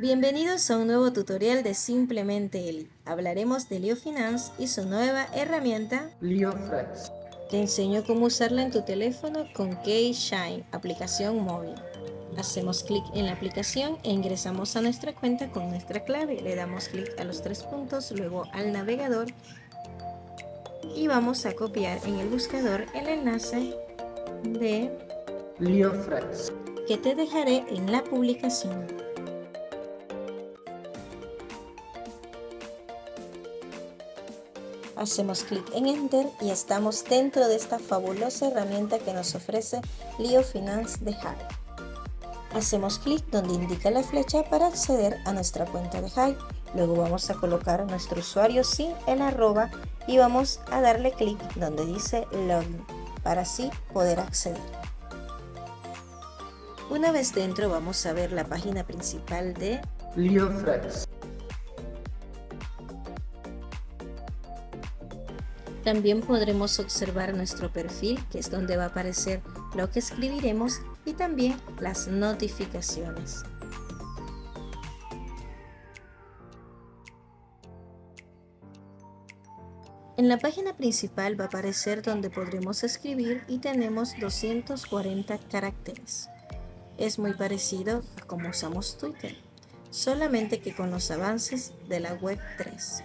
[0.00, 2.88] Bienvenidos a un nuevo tutorial de Simplemente Eli.
[3.04, 7.12] Hablaremos de Leo Finance y su nueva herramienta LeoFlex.
[7.50, 11.74] Te enseño cómo usarla en tu teléfono con K-Shine, aplicación móvil.
[12.38, 16.40] Hacemos clic en la aplicación e ingresamos a nuestra cuenta con nuestra clave.
[16.40, 19.26] Le damos clic a los tres puntos, luego al navegador
[20.96, 23.74] y vamos a copiar en el buscador el enlace
[24.44, 24.90] de
[25.58, 26.54] LeoFlex.
[26.88, 29.09] que te dejaré en la publicación.
[35.00, 39.80] Hacemos clic en Enter y estamos dentro de esta fabulosa herramienta que nos ofrece
[40.18, 41.48] Leo Finance de Hive.
[42.52, 46.36] Hacemos clic donde indica la flecha para acceder a nuestra cuenta de Hive.
[46.74, 49.70] Luego vamos a colocar nuestro usuario sin el arroba
[50.06, 52.84] y vamos a darle clic donde dice Login
[53.22, 54.60] para así poder acceder.
[56.90, 59.80] Una vez dentro vamos a ver la página principal de
[60.14, 61.09] LeoFlex.
[65.84, 69.40] También podremos observar nuestro perfil, que es donde va a aparecer
[69.74, 73.42] lo que escribiremos y también las notificaciones.
[80.20, 86.28] En la página principal va a aparecer donde podremos escribir y tenemos 240 caracteres.
[86.98, 89.34] Es muy parecido a como usamos Twitter,
[89.88, 93.02] solamente que con los avances de la web 3.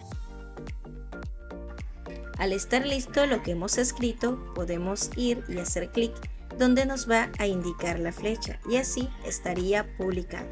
[2.37, 6.13] Al estar listo lo que hemos escrito, podemos ir y hacer clic
[6.57, 10.47] donde nos va a indicar la flecha y así estaría publicado.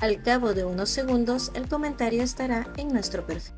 [0.00, 3.54] Al cabo de unos segundos el comentario estará en nuestro perfil.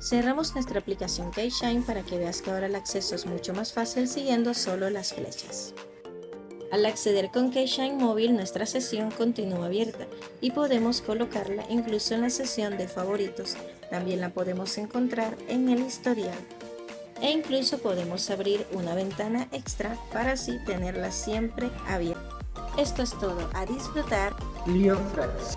[0.00, 4.06] Cerramos nuestra aplicación Keyshine para que veas que ahora el acceso es mucho más fácil
[4.06, 5.74] siguiendo solo las flechas.
[6.74, 10.08] Al acceder con Keyshine móvil nuestra sesión continúa abierta
[10.40, 13.54] y podemos colocarla incluso en la sesión de favoritos.
[13.90, 16.34] También la podemos encontrar en el historial.
[17.22, 22.40] E incluso podemos abrir una ventana extra para así tenerla siempre abierta.
[22.76, 24.34] Esto es todo, a disfrutar.
[24.66, 25.56] LeoFlex.